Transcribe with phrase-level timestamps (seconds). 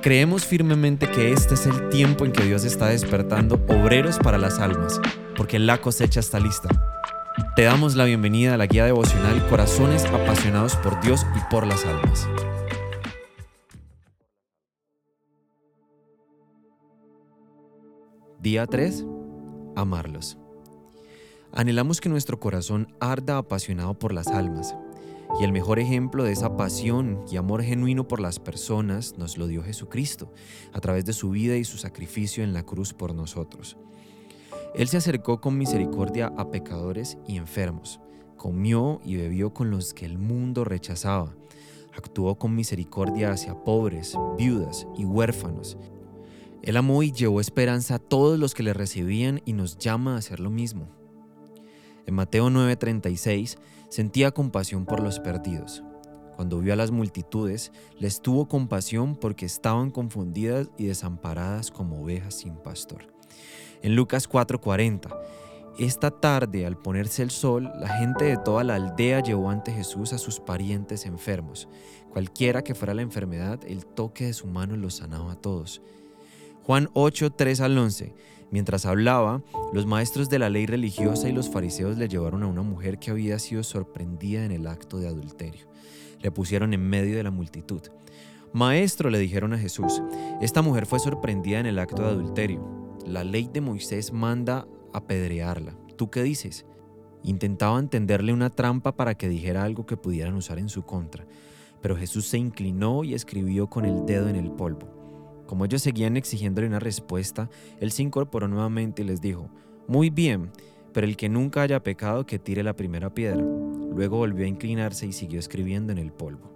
[0.00, 4.60] Creemos firmemente que este es el tiempo en que Dios está despertando obreros para las
[4.60, 5.00] almas,
[5.36, 6.68] porque la cosecha está lista.
[7.56, 11.84] Te damos la bienvenida a la guía devocional Corazones apasionados por Dios y por las
[11.84, 12.28] almas.
[18.38, 19.04] Día 3.
[19.74, 20.38] Amarlos.
[21.52, 24.76] Anhelamos que nuestro corazón arda apasionado por las almas
[25.40, 29.46] y el mejor ejemplo de esa pasión y amor genuino por las personas nos lo
[29.46, 30.32] dio Jesucristo
[30.72, 33.76] a través de su vida y su sacrificio en la cruz por nosotros.
[34.74, 38.00] Él se acercó con misericordia a pecadores y enfermos,
[38.36, 41.34] comió y bebió con los que el mundo rechazaba,
[41.96, 45.76] actuó con misericordia hacia pobres, viudas y huérfanos.
[46.62, 50.18] Él amó y llevó esperanza a todos los que le recibían y nos llama a
[50.18, 50.88] hacer lo mismo.
[52.08, 53.58] En Mateo 9:36
[53.90, 55.84] sentía compasión por los perdidos.
[56.36, 62.36] Cuando vio a las multitudes, les tuvo compasión porque estaban confundidas y desamparadas como ovejas
[62.36, 63.12] sin pastor.
[63.82, 65.14] En Lucas 4:40,
[65.78, 70.14] esta tarde, al ponerse el sol, la gente de toda la aldea llevó ante Jesús
[70.14, 71.68] a sus parientes enfermos.
[72.10, 75.82] Cualquiera que fuera la enfermedad, el toque de su mano los sanaba a todos.
[76.62, 78.14] Juan 8, 3 al 11.
[78.50, 82.62] Mientras hablaba, los maestros de la ley religiosa y los fariseos le llevaron a una
[82.62, 85.66] mujer que había sido sorprendida en el acto de adulterio.
[86.20, 87.82] Le pusieron en medio de la multitud.
[88.54, 90.02] Maestro, le dijeron a Jesús,
[90.40, 92.96] esta mujer fue sorprendida en el acto de adulterio.
[93.06, 95.76] La ley de Moisés manda apedrearla.
[95.96, 96.64] ¿Tú qué dices?
[97.22, 101.26] Intentaban tenderle una trampa para que dijera algo que pudieran usar en su contra,
[101.82, 104.97] pero Jesús se inclinó y escribió con el dedo en el polvo.
[105.48, 107.48] Como ellos seguían exigiéndole una respuesta,
[107.80, 109.48] él se incorporó nuevamente y les dijo,
[109.86, 110.50] Muy bien,
[110.92, 113.42] pero el que nunca haya pecado que tire la primera piedra.
[113.42, 116.52] Luego volvió a inclinarse y siguió escribiendo en el polvo.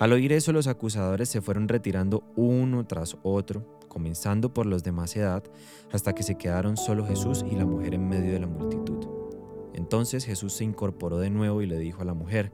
[0.00, 4.90] Al oír eso, los acusadores se fueron retirando uno tras otro, comenzando por los de
[4.90, 5.44] más edad,
[5.92, 9.06] hasta que se quedaron solo Jesús y la mujer en medio de la multitud.
[9.72, 12.52] Entonces Jesús se incorporó de nuevo y le dijo a la mujer,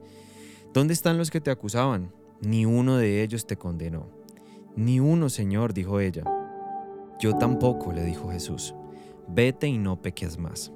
[0.75, 2.13] ¿Dónde están los que te acusaban?
[2.43, 4.22] Ni uno de ellos te condenó.
[4.77, 6.25] Ni uno, Señor, dijo ella.
[7.21, 8.75] Yo tampoco, le dijo Jesús.
[9.29, 10.73] Vete y no peques más.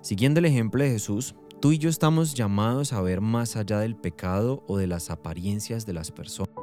[0.00, 3.96] Siguiendo el ejemplo de Jesús, tú y yo estamos llamados a ver más allá del
[3.96, 6.54] pecado o de las apariencias de las personas.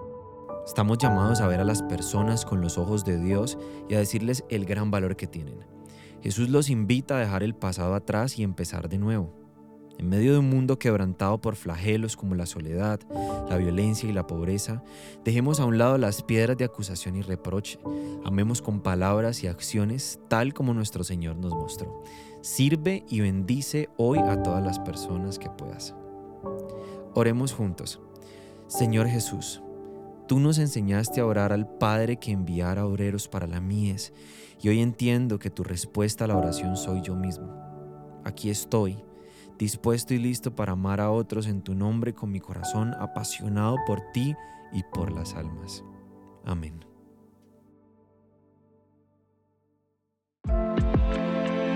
[0.66, 3.58] Estamos llamados a ver a las personas con los ojos de Dios
[3.90, 5.60] y a decirles el gran valor que tienen.
[6.24, 9.45] Jesús los invita a dejar el pasado atrás y empezar de nuevo.
[9.98, 13.00] En medio de un mundo quebrantado por flagelos como la soledad,
[13.50, 14.84] la violencia y la pobreza,
[15.24, 17.80] dejemos a un lado las piedras de acusación y reproche.
[18.26, 22.04] Amemos con palabras y acciones tal como nuestro Señor nos mostró.
[22.42, 25.96] Sirve y bendice hoy a todas las personas que puedas.
[27.14, 28.02] Oremos juntos.
[28.68, 29.62] Señor Jesús,
[30.28, 34.12] tú nos enseñaste a orar al Padre que enviara obreros para la mies
[34.62, 37.48] y hoy entiendo que tu respuesta a la oración soy yo mismo.
[38.26, 38.98] Aquí estoy
[39.58, 44.02] dispuesto y listo para amar a otros en tu nombre con mi corazón apasionado por
[44.12, 44.36] ti
[44.72, 45.84] y por las almas.
[46.44, 46.86] Amén.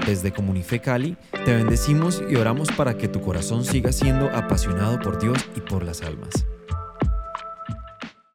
[0.05, 5.21] Desde Comunife Cali te bendecimos y oramos para que tu corazón siga siendo apasionado por
[5.21, 6.47] Dios y por las almas.